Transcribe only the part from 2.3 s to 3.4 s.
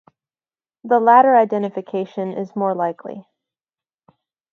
is more likely.